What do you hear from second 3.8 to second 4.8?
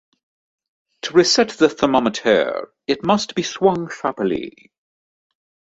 sharply.